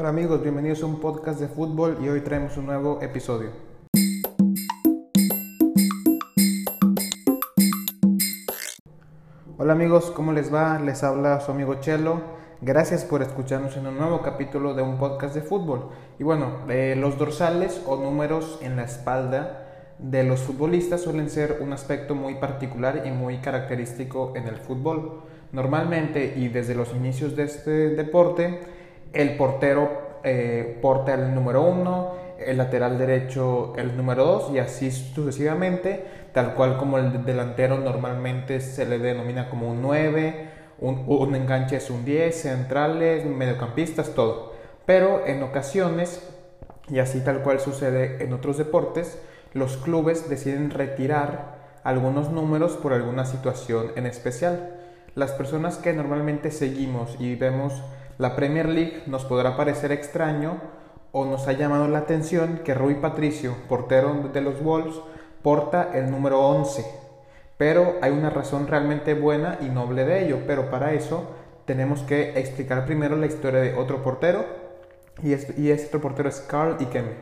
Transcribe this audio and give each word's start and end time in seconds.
Hola 0.00 0.10
amigos, 0.10 0.40
bienvenidos 0.40 0.80
a 0.84 0.86
un 0.86 1.00
podcast 1.00 1.40
de 1.40 1.48
fútbol 1.48 1.98
y 2.00 2.08
hoy 2.08 2.20
traemos 2.20 2.56
un 2.56 2.66
nuevo 2.66 3.00
episodio. 3.02 3.50
Hola 9.56 9.72
amigos, 9.72 10.12
¿cómo 10.12 10.32
les 10.32 10.54
va? 10.54 10.78
Les 10.78 11.02
habla 11.02 11.40
su 11.40 11.50
amigo 11.50 11.80
Chelo. 11.80 12.20
Gracias 12.60 13.04
por 13.04 13.22
escucharnos 13.22 13.76
en 13.76 13.88
un 13.88 13.98
nuevo 13.98 14.22
capítulo 14.22 14.74
de 14.74 14.82
un 14.82 14.98
podcast 14.98 15.34
de 15.34 15.42
fútbol. 15.42 15.88
Y 16.20 16.22
bueno, 16.22 16.58
eh, 16.68 16.94
los 16.96 17.18
dorsales 17.18 17.82
o 17.84 17.96
números 17.96 18.60
en 18.62 18.76
la 18.76 18.84
espalda 18.84 19.64
de 19.98 20.22
los 20.22 20.42
futbolistas 20.42 21.00
suelen 21.00 21.28
ser 21.28 21.58
un 21.60 21.72
aspecto 21.72 22.14
muy 22.14 22.36
particular 22.36 23.02
y 23.04 23.10
muy 23.10 23.38
característico 23.38 24.34
en 24.36 24.46
el 24.46 24.58
fútbol. 24.58 25.22
Normalmente 25.50 26.34
y 26.36 26.46
desde 26.46 26.76
los 26.76 26.94
inicios 26.94 27.34
de 27.34 27.42
este 27.42 27.88
deporte, 27.96 28.77
el 29.12 29.36
portero 29.36 30.20
eh, 30.24 30.78
porta 30.82 31.14
el 31.14 31.34
número 31.34 31.62
uno, 31.62 32.12
el 32.38 32.56
lateral 32.58 32.98
derecho 32.98 33.74
el 33.76 33.96
número 33.96 34.24
dos 34.24 34.50
y 34.52 34.58
así 34.58 34.90
sucesivamente, 34.90 36.04
tal 36.32 36.54
cual 36.54 36.76
como 36.76 36.98
el 36.98 37.24
delantero 37.24 37.78
normalmente 37.78 38.60
se 38.60 38.86
le 38.86 38.98
denomina 38.98 39.48
como 39.48 39.68
un 39.68 39.82
9, 39.82 40.48
un, 40.80 41.04
un 41.06 41.34
enganche 41.34 41.76
es 41.76 41.90
un 41.90 42.04
10, 42.04 42.34
centrales, 42.34 43.24
mediocampistas, 43.24 44.10
todo. 44.14 44.52
Pero 44.86 45.26
en 45.26 45.42
ocasiones, 45.42 46.28
y 46.88 46.98
así 47.00 47.20
tal 47.20 47.42
cual 47.42 47.60
sucede 47.60 48.22
en 48.22 48.32
otros 48.32 48.56
deportes, 48.58 49.18
los 49.54 49.76
clubes 49.76 50.28
deciden 50.28 50.70
retirar 50.70 51.58
algunos 51.84 52.30
números 52.30 52.72
por 52.72 52.92
alguna 52.92 53.24
situación 53.24 53.92
en 53.96 54.06
especial. 54.06 54.74
Las 55.14 55.32
personas 55.32 55.78
que 55.78 55.92
normalmente 55.92 56.50
seguimos 56.50 57.16
y 57.18 57.34
vemos 57.34 57.82
la 58.18 58.36
Premier 58.36 58.68
League 58.68 59.02
nos 59.06 59.24
podrá 59.24 59.56
parecer 59.56 59.92
extraño 59.92 60.60
o 61.12 61.24
nos 61.24 61.48
ha 61.48 61.52
llamado 61.52 61.88
la 61.88 61.98
atención 61.98 62.60
que 62.64 62.74
Rui 62.74 62.96
Patricio, 62.96 63.54
portero 63.68 64.28
de 64.32 64.40
los 64.40 64.62
Wolves, 64.62 65.00
porta 65.42 65.90
el 65.94 66.10
número 66.10 66.40
11. 66.40 66.84
Pero 67.56 67.94
hay 68.02 68.12
una 68.12 68.30
razón 68.30 68.66
realmente 68.66 69.14
buena 69.14 69.58
y 69.60 69.66
noble 69.66 70.04
de 70.04 70.24
ello, 70.24 70.40
pero 70.46 70.70
para 70.70 70.92
eso 70.92 71.24
tenemos 71.64 72.00
que 72.02 72.38
explicar 72.38 72.84
primero 72.84 73.16
la 73.16 73.26
historia 73.26 73.60
de 73.60 73.74
otro 73.74 74.02
portero 74.02 74.44
y 75.22 75.32
este, 75.32 75.86
otro 75.86 76.00
portero 76.00 76.28
es 76.28 76.40
Carl 76.40 76.76
Ikeme. 76.78 77.12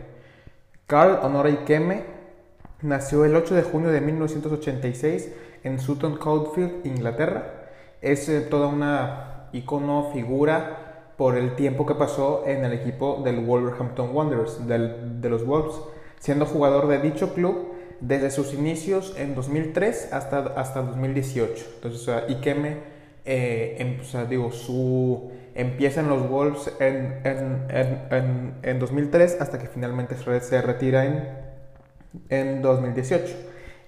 Carl 0.86 1.20
Honora 1.22 1.50
Ikeme 1.50 2.16
Nació 2.82 3.24
el 3.24 3.34
8 3.34 3.54
de 3.54 3.62
junio 3.62 3.90
de 3.90 4.02
1986 4.02 5.32
en 5.64 5.80
Sutton 5.80 6.18
Coldfield, 6.18 6.84
Inglaterra. 6.84 7.70
Es 8.02 8.28
eh, 8.28 8.42
toda 8.42 8.66
una 8.66 9.48
icono, 9.52 10.10
figura 10.12 10.85
por 11.16 11.36
el 11.36 11.56
tiempo 11.56 11.86
que 11.86 11.94
pasó 11.94 12.44
en 12.46 12.64
el 12.64 12.72
equipo 12.72 13.22
del 13.24 13.40
Wolverhampton 13.40 14.14
Wanderers, 14.14 14.66
de 14.66 15.28
los 15.28 15.46
Wolves, 15.46 15.76
siendo 16.18 16.46
jugador 16.46 16.88
de 16.88 16.98
dicho 16.98 17.34
club 17.34 17.72
desde 18.00 18.30
sus 18.30 18.52
inicios 18.52 19.14
en 19.16 19.34
2003 19.34 20.12
hasta, 20.12 20.38
hasta 20.56 20.82
2018. 20.82 21.64
Entonces, 21.76 22.02
o 22.02 22.04
sea, 22.04 22.26
Ikeme, 22.28 22.76
eh, 23.24 23.76
em, 23.78 24.28
digo, 24.28 24.52
su, 24.52 25.30
empieza 25.54 26.00
en 26.00 26.08
los 26.08 26.28
Wolves 26.28 26.70
en, 26.78 27.20
en, 27.24 28.54
en 28.62 28.78
2003 28.78 29.40
hasta 29.40 29.58
que 29.58 29.66
finalmente 29.66 30.14
se 30.16 30.60
retira 30.60 31.06
en 31.06 31.46
en 32.28 32.62
2018. 32.62 33.34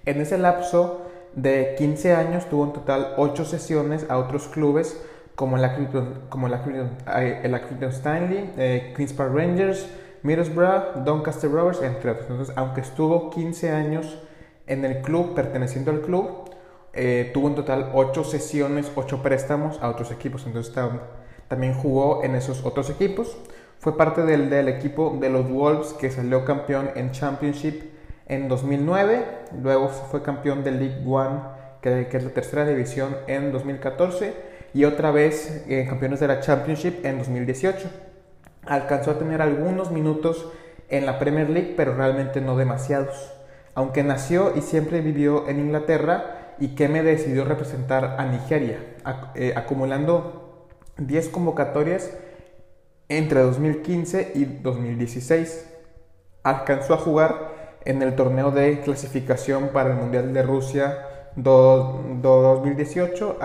En 0.07 0.21
ese 0.21 0.39
lapso 0.39 1.03
de 1.35 1.75
15 1.79 2.15
años 2.15 2.47
tuvo 2.47 2.65
en 2.65 2.73
total 2.73 3.15
8 3.17 3.45
sesiones 3.45 4.07
a 4.09 4.19
otros 4.19 4.49
clubes 4.49 5.01
como 5.39 5.57
el 5.57 5.65
Accrington, 5.65 6.23
como 6.29 6.49
eh, 6.49 7.41
el 7.45 7.55
Stanley, 7.93 8.55
eh, 8.59 8.93
Queen's 8.97 9.13
Park 9.13 9.33
Rangers, 9.33 9.89
Middlesbrough, 10.25 11.05
Doncaster 11.05 11.49
Rovers, 11.49 11.81
entre 11.81 12.11
otros. 12.11 12.29
Entonces, 12.29 12.57
aunque 12.59 12.81
estuvo 12.81 13.31
15 13.31 13.71
años 13.71 14.19
en 14.67 14.85
el 14.85 15.01
club, 15.01 15.37
perteneciendo 15.37 15.93
al 15.93 16.01
club, 16.01 16.51
eh, 16.93 17.31
tuvo 17.33 17.47
en 17.47 17.55
total 17.55 17.93
8 17.95 18.25
sesiones, 18.25 18.91
8 18.97 19.23
préstamos 19.23 19.79
a 19.81 19.91
otros 19.91 20.11
equipos. 20.11 20.45
Entonces, 20.45 20.75
también 21.47 21.73
jugó 21.75 22.25
en 22.25 22.35
esos 22.35 22.65
otros 22.65 22.91
equipos. 22.91 23.39
Fue 23.79 23.97
parte 23.97 24.23
del, 24.23 24.51
del 24.51 24.67
equipo 24.67 25.19
de 25.21 25.31
los 25.31 25.49
Wolves 25.49 25.93
que 25.93 26.11
salió 26.11 26.45
campeón 26.45 26.91
en 26.97 27.13
Championship 27.13 27.93
en 28.27 28.49
2009, 28.49 29.25
luego 29.63 29.89
fue 29.89 30.21
campeón 30.21 30.65
de 30.65 30.73
League 30.73 31.05
One, 31.07 31.41
que, 31.81 32.09
es 32.11 32.25
la 32.25 32.31
tercera 32.31 32.67
división, 32.67 33.17
en 33.29 33.53
2014 33.53 34.48
y 34.75 34.85
otra 34.85 35.11
vez 35.11 35.65
eh, 35.69 35.87
campeones 35.89 36.21
de 36.21 36.29
la 36.29 36.41
Championship 36.41 37.05
en 37.05 37.19
2018. 37.19 37.89
Alcanzó 38.67 39.13
a 39.13 39.19
tener 39.19 39.43
algunos 39.43 39.91
minutos 39.91 40.49
en 40.89 41.07
la 41.07 41.19
Premier 41.19 41.49
League, 41.51 41.75
pero 41.77 41.95
realmente 41.95 42.41
no 42.41 42.57
demasiados. 42.57 43.33
Aunque 43.75 44.03
nació 44.03 44.57
y 44.57 44.63
siempre 44.63 45.01
vivió 45.01 45.49
en 45.49 45.61
Inglaterra, 45.61 46.39
y 46.61 46.69
que 46.69 46.89
me 46.89 47.03
decidió 47.03 47.45
representar 47.45 48.17
a 48.19 48.27
Nigeria, 48.27 48.79
eh, 49.35 49.53
acumulando 49.57 50.67
10 50.97 51.29
convocatorias 51.29 52.11
entre 53.09 53.41
2015 53.41 54.33
y 54.35 54.45
2016. 54.45 55.67
Alcanzó 56.43 56.95
a 56.95 56.99
jugar 56.99 57.79
en 57.85 58.03
el 58.03 58.17
torneo 58.17 58.51
de 58.51 58.81
clasificación 58.81 59.69
para 59.69 59.91
el 59.91 59.97
Mundial 59.97 60.35
de 60.35 60.43
Rusia 60.43 60.99
2018 61.43 63.39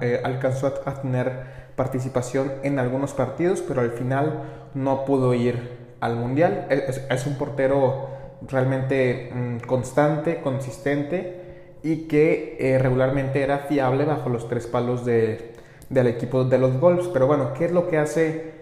eh, 0.00 0.20
alcanzó 0.24 0.66
a, 0.66 0.94
tener 1.00 1.58
participación 1.76 2.52
en 2.62 2.78
algunos 2.78 3.12
partidos, 3.12 3.62
pero 3.66 3.80
al 3.80 3.92
final 3.92 4.42
no 4.74 5.04
pudo 5.04 5.34
ir 5.34 5.78
al 6.00 6.16
Mundial. 6.16 6.66
Es, 6.70 7.26
un 7.26 7.36
portero 7.36 8.08
realmente 8.48 9.30
mm, 9.32 9.58
constante, 9.66 10.40
consistente 10.40 11.38
y 11.82 12.08
que 12.08 12.56
eh, 12.58 12.78
regularmente 12.78 13.42
era 13.42 13.58
fiable 13.58 14.04
bajo 14.04 14.28
los 14.28 14.48
tres 14.48 14.66
palos 14.66 15.04
de, 15.04 15.52
del 15.88 16.08
equipo 16.08 16.44
de 16.44 16.58
los 16.58 16.80
Wolves. 16.80 17.08
Pero 17.12 17.26
bueno, 17.26 17.52
¿qué 17.54 17.66
es 17.66 17.72
lo 17.72 17.88
que 17.88 17.98
hace 17.98 18.52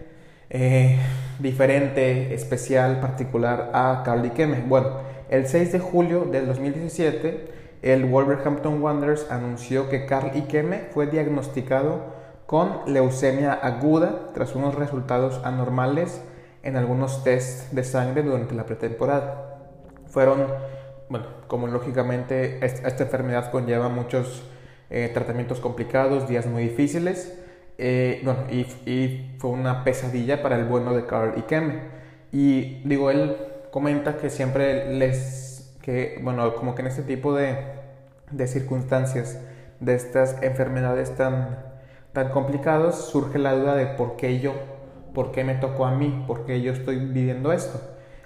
eh, 0.51 0.99
diferente, 1.39 2.35
especial, 2.35 3.01
particular 3.01 3.71
a 3.73 4.03
Carly 4.05 4.31
Keme? 4.31 4.65
Bueno, 4.67 4.99
el 5.29 5.47
6 5.47 5.73
de 5.73 5.79
julio 5.79 6.25
del 6.25 6.47
2017, 6.47 7.57
el 7.83 8.05
Wolverhampton 8.07 8.83
Wanderers 8.83 9.31
anunció 9.31 9.89
que 9.89 10.07
Carl 10.07 10.33
Ikeme 10.35 10.89
fue 10.93 11.07
diagnosticado 11.07 12.15
con 12.47 12.81
leucemia 12.87 13.53
aguda 13.53 14.31
tras 14.35 14.55
unos 14.55 14.75
resultados 14.75 15.41
anormales 15.45 16.23
en 16.63 16.77
algunos 16.77 17.23
tests 17.25 17.75
de 17.75 17.85
sangre 17.85 18.23
durante 18.23 18.55
la 18.55 18.67
pretemporada. 18.67 19.59
Fueron, 20.07 20.47
bueno, 21.09 21.27
como 21.49 21.67
lógicamente 21.67 22.65
esta 22.65 23.05
enfermedad 23.05 23.51
conlleva 23.51 23.89
muchos 23.89 24.45
eh, 24.91 25.11
tratamientos 25.13 25.61
complicados, 25.61 26.29
días 26.29 26.47
muy 26.47 26.63
difíciles, 26.65 27.37
eh, 27.79 28.21
bueno, 28.25 28.45
y, 28.51 28.61
y, 28.91 29.37
fue 29.39 29.51
una 29.51 29.85
pesadilla 29.85 30.43
para 30.43 30.57
el 30.57 30.65
bueno 30.65 30.95
de 30.95 31.07
Carl 31.07 31.35
Ikeme. 31.37 31.81
Y 32.33 32.83
digo, 32.85 33.11
él 33.11 33.37
comenta 33.71 34.17
que 34.17 34.31
siempre 34.31 34.95
les, 34.95 35.46
que, 35.87 36.19
bueno, 36.21 36.57
como 36.57 36.75
que 36.75 36.83
en 36.83 36.89
este 36.89 37.03
tipo 37.03 37.33
de, 37.33 37.59
de 38.33 38.49
circunstancias, 38.49 39.41
de 39.79 39.95
estas 39.95 40.43
enfermedades 40.43 41.15
tan, 41.15 41.61
tan 42.13 42.31
complicadas, 42.31 42.97
surge 42.97 43.39
la 43.39 43.53
duda 43.53 43.77
de 43.77 43.87
por 43.87 44.17
qué 44.17 44.41
yo, 44.41 44.53
por 45.15 45.31
qué 45.31 45.45
me 45.45 45.55
tocó 45.55 45.87
a 45.87 45.93
mí, 45.93 46.25
por 46.27 46.45
qué 46.45 46.61
yo 46.61 46.73
estoy 46.73 46.97
viviendo 46.97 47.53
esto. 47.53 47.81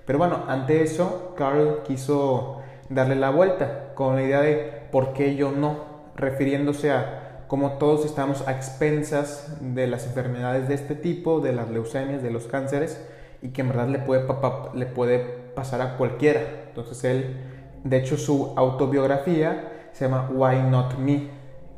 Pero 0.07 0.19
bueno, 0.19 0.45
ante 0.49 0.83
eso, 0.83 1.35
Carl 1.37 1.83
quiso 1.83 2.63
darle 2.89 3.15
la 3.15 3.29
vuelta 3.29 3.93
con 3.95 4.17
la 4.17 4.23
idea 4.23 4.41
de 4.41 4.87
por 4.91 5.13
qué 5.13 5.37
yo 5.37 5.53
no, 5.53 5.85
refiriéndose 6.17 6.93
a 6.93 7.45
cómo 7.47 7.73
todos 7.73 8.07
estamos 8.07 8.49
a 8.49 8.53
expensas 8.53 9.59
de 9.61 9.87
las 9.87 10.07
enfermedades 10.07 10.67
de 10.67 10.77
este 10.77 10.95
tipo, 10.95 11.41
de 11.41 11.53
las 11.53 11.69
leucemias, 11.69 12.23
de 12.23 12.31
los 12.31 12.47
cánceres, 12.47 13.07
y 13.43 13.51
que 13.51 13.61
en 13.61 13.69
verdad 13.69 13.89
le 13.89 13.99
puede, 13.99 14.25
le 14.73 14.87
puede 14.87 15.40
pasar 15.55 15.81
a 15.81 15.97
cualquiera. 15.97 16.41
Entonces 16.69 17.05
él, 17.05 17.37
de 17.85 17.97
hecho 17.99 18.17
su 18.17 18.55
autobiografía 18.57 19.91
se 19.93 20.07
llama 20.07 20.31
Why 20.33 20.63
Not 20.63 20.99
Me, 20.99 21.29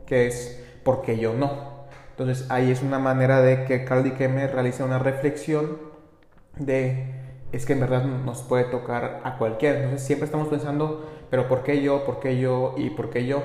que 0.06 0.26
es 0.26 0.62
¿por 0.82 1.02
qué 1.02 1.18
yo 1.18 1.34
no? 1.34 1.72
Entonces 2.10 2.50
ahí 2.50 2.70
es 2.70 2.82
una 2.82 2.98
manera 2.98 3.40
de 3.40 3.64
que 3.64 3.84
Carl 3.84 4.14
Kemme 4.16 4.46
realiza 4.46 4.84
una 4.84 4.98
reflexión 4.98 5.78
de 6.58 7.20
es 7.52 7.66
que 7.66 7.74
en 7.74 7.80
verdad 7.80 8.04
nos 8.04 8.42
puede 8.42 8.64
tocar 8.64 9.20
a 9.24 9.36
cualquiera. 9.36 9.76
Entonces 9.76 10.06
siempre 10.06 10.26
estamos 10.26 10.48
pensando, 10.48 11.04
pero 11.30 11.48
¿por 11.48 11.62
qué 11.62 11.82
yo? 11.82 12.04
¿Por 12.04 12.20
qué 12.20 12.38
yo? 12.38 12.74
¿Y 12.76 12.90
por 12.90 13.10
qué 13.10 13.26
yo? 13.26 13.42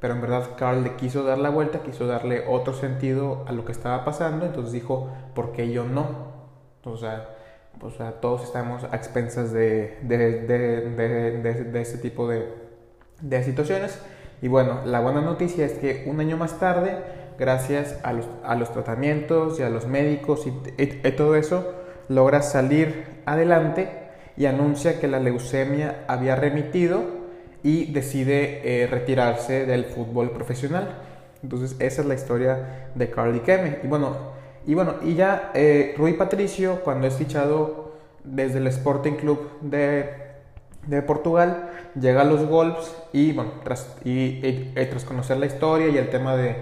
Pero 0.00 0.14
en 0.14 0.20
verdad 0.20 0.50
Carl 0.56 0.82
le 0.82 0.96
quiso 0.96 1.24
dar 1.24 1.38
la 1.38 1.50
vuelta, 1.50 1.82
quiso 1.82 2.06
darle 2.06 2.44
otro 2.48 2.74
sentido 2.74 3.44
a 3.46 3.52
lo 3.52 3.64
que 3.64 3.72
estaba 3.72 4.04
pasando, 4.04 4.44
entonces 4.46 4.72
dijo, 4.72 5.10
¿por 5.34 5.52
qué 5.52 5.70
yo 5.70 5.84
no? 5.84 6.34
Entonces, 7.74 8.00
o 8.00 8.12
todos 8.14 8.44
estamos 8.44 8.84
a 8.84 8.96
expensas 8.96 9.52
de, 9.52 9.98
de, 10.02 10.40
de, 10.42 11.64
de 11.64 11.80
este 11.80 11.98
tipo 11.98 12.28
de, 12.28 13.42
situaciones. 13.42 13.98
Y 14.42 14.48
bueno, 14.48 14.80
la 14.84 15.00
buena 15.00 15.20
noticia 15.20 15.66
es 15.66 15.72
que 15.74 16.04
un 16.06 16.20
año 16.20 16.36
más 16.36 16.58
tarde, 16.58 16.96
gracias 17.38 17.98
a 18.02 18.12
los, 18.12 18.26
a 18.44 18.54
los 18.54 18.72
tratamientos 18.72 19.58
y 19.58 19.62
a 19.62 19.70
los 19.70 19.86
médicos 19.86 20.46
y, 20.46 21.10
todo 21.12 21.36
eso, 21.36 21.74
logra 22.08 22.42
salir 22.42 23.22
adelante 23.26 23.88
y 24.36 24.46
anuncia 24.46 25.00
que 25.00 25.08
la 25.08 25.20
leucemia 25.20 26.04
había 26.08 26.36
remitido 26.36 27.02
y 27.62 27.92
decide 27.92 28.82
eh, 28.82 28.86
retirarse 28.86 29.66
del 29.66 29.84
fútbol 29.86 30.30
profesional. 30.30 30.98
Entonces 31.42 31.76
esa 31.78 32.02
es 32.02 32.08
la 32.08 32.14
historia 32.14 32.90
de 32.94 33.10
Carly 33.10 33.40
Keme. 33.40 33.78
Y 33.82 33.86
bueno, 33.86 34.16
y, 34.66 34.74
bueno, 34.74 34.94
y 35.02 35.14
ya 35.14 35.50
eh, 35.54 35.94
Rui 35.96 36.14
Patricio, 36.14 36.80
cuando 36.82 37.06
es 37.06 37.14
fichado 37.14 37.92
desde 38.24 38.58
el 38.58 38.66
Sporting 38.68 39.12
Club 39.12 39.50
de, 39.60 40.10
de 40.86 41.02
Portugal, 41.02 41.70
llega 41.98 42.22
a 42.22 42.24
los 42.24 42.48
Wolves 42.48 42.94
y, 43.12 43.32
bueno, 43.32 43.52
tras, 43.62 43.96
y, 44.04 44.72
tras 44.74 45.04
conocer 45.04 45.36
la 45.36 45.46
historia 45.46 45.88
y 45.88 45.98
el 45.98 46.10
tema 46.10 46.36
de, 46.36 46.56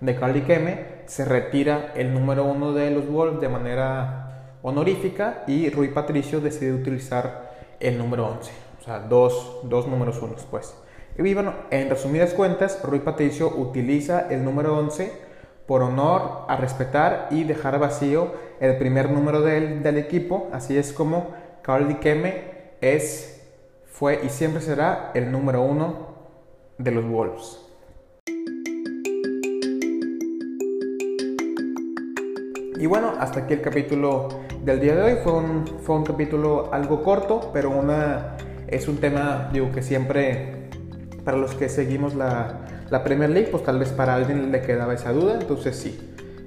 de 0.00 0.16
Carly 0.16 0.42
Keme, 0.42 0.98
se 1.06 1.24
retira 1.24 1.92
el 1.96 2.14
número 2.14 2.44
uno 2.44 2.72
de 2.72 2.90
los 2.90 3.08
Wolves 3.08 3.40
de 3.40 3.48
manera 3.48 4.54
honorífica 4.62 5.44
y 5.46 5.70
Rui 5.70 5.88
Patricio 5.88 6.40
decide 6.40 6.72
utilizar 6.72 7.50
el 7.80 7.98
número 7.98 8.26
11, 8.26 8.52
o 8.80 8.84
sea, 8.84 9.00
dos, 9.00 9.60
dos 9.64 9.86
números 9.86 10.20
unos, 10.22 10.44
pues. 10.50 10.74
Y 11.16 11.34
bueno, 11.34 11.54
en 11.70 11.90
resumidas 11.90 12.32
cuentas, 12.32 12.80
Rui 12.84 13.00
Patricio 13.00 13.48
utiliza 13.48 14.28
el 14.30 14.44
número 14.44 14.76
11 14.78 15.27
por 15.68 15.82
honor 15.82 16.46
a 16.48 16.56
respetar 16.56 17.28
y 17.30 17.44
dejar 17.44 17.78
vacío 17.78 18.32
el 18.58 18.78
primer 18.78 19.10
número 19.10 19.42
del, 19.42 19.82
del 19.82 19.98
equipo, 19.98 20.48
así 20.50 20.78
es 20.78 20.94
como 20.94 21.28
Carly 21.62 21.96
Keme 21.96 22.72
es 22.80 23.44
fue 23.84 24.20
y 24.24 24.30
siempre 24.30 24.62
será 24.62 25.10
el 25.12 25.30
número 25.30 25.60
uno 25.60 26.14
de 26.78 26.90
los 26.90 27.04
Wolves. 27.06 27.58
Y 32.80 32.86
bueno, 32.86 33.12
hasta 33.18 33.40
aquí 33.40 33.52
el 33.52 33.60
capítulo 33.60 34.28
del 34.64 34.80
día 34.80 34.94
de 34.94 35.02
hoy. 35.02 35.18
Fue 35.22 35.32
un, 35.32 35.66
fue 35.82 35.96
un 35.96 36.04
capítulo 36.04 36.72
algo 36.72 37.02
corto, 37.02 37.50
pero 37.52 37.70
una, 37.70 38.36
es 38.68 38.88
un 38.88 38.98
tema, 38.98 39.50
que 39.74 39.82
siempre, 39.82 40.70
para 41.24 41.36
los 41.36 41.54
que 41.54 41.68
seguimos 41.68 42.14
la, 42.14 42.67
la 42.90 43.04
Premier 43.04 43.30
League, 43.30 43.48
pues 43.50 43.62
tal 43.64 43.78
vez 43.78 43.90
para 43.90 44.14
alguien 44.14 44.50
le 44.50 44.62
quedaba 44.62 44.94
esa 44.94 45.12
duda. 45.12 45.38
Entonces 45.40 45.76
sí, 45.76 45.98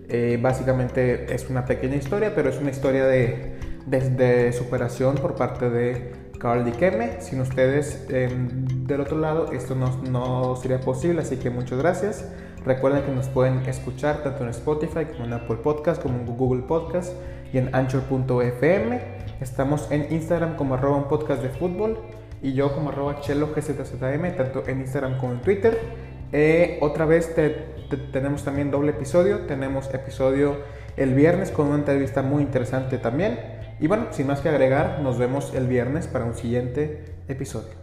eh, 0.10 0.40
básicamente 0.42 1.34
es 1.34 1.50
una 1.50 1.66
pequeña 1.66 1.96
historia, 1.96 2.34
pero 2.36 2.50
es 2.50 2.60
una 2.60 2.72
historia 2.72 3.06
de, 3.06 3.54
de 3.86 4.54
superación 4.54 5.16
por 5.16 5.36
parte 5.36 5.70
de 5.70 6.12
Carl 6.42 6.66
Dikeme. 6.66 7.22
Sin 7.22 7.40
ustedes 7.42 8.06
em, 8.10 8.66
del 8.88 9.02
otro 9.02 9.18
lado 9.18 9.52
esto 9.52 9.76
no, 9.76 9.96
no, 10.10 10.56
sería 10.56 10.80
posible, 10.80 11.22
así 11.22 11.38
que 11.38 11.50
muchas 11.50 11.78
gracias. 11.78 12.26
Recuerden 12.66 13.04
que 13.04 13.12
nos 13.12 13.28
pueden 13.28 13.60
escuchar 13.68 14.22
tanto 14.24 14.44
en 14.44 14.50
Spotify 14.50 15.06
como 15.06 15.26
en 15.26 15.34
Apple 15.34 15.58
Podcast, 15.58 16.02
como 16.02 16.20
en 16.20 16.26
Google 16.26 16.64
Podcast 16.64 17.14
y 17.54 17.58
en 17.58 17.74
Anchor.fm. 17.74 19.02
Estamos 19.40 19.90
en 19.92 20.12
Instagram 20.12 20.56
como 20.56 20.76
arroba 20.76 20.98
un 20.98 21.08
podcast 21.08 21.42
de 21.42 21.50
fútbol 21.50 21.98
y 22.42 22.54
yo 22.54 22.74
como 22.74 22.90
arroba 22.90 23.20
chelo 23.22 23.50
gzzm, 23.56 24.36
tanto 24.36 24.68
en 24.68 24.82
Instagram 24.82 25.18
como 25.18 25.34
en 25.34 25.42
Twitter. 25.42 25.80
Eh, 26.32 26.78
otra 26.82 27.06
vez 27.06 27.34
tenemos 28.12 28.44
también 28.44 28.72
doble 28.72 28.92
episodio. 28.92 29.40
Tenemos 29.42 29.94
episodio 29.94 30.58
el 30.98 31.14
viernes 31.14 31.52
con 31.52 31.68
una 31.68 31.78
entrevista 31.78 32.22
muy 32.22 32.44
interesante 32.44 32.98
también. 32.98 33.40
Y 33.80 33.88
bueno, 33.88 34.08
sin 34.12 34.28
más 34.28 34.42
que 34.42 34.50
agregar, 34.50 35.00
nos 35.02 35.18
vemos 35.18 35.54
el 35.56 35.68
viernes 35.68 36.08
para 36.08 36.26
un 36.26 36.36
siguiente 36.36 37.04
episodio. 37.28 37.81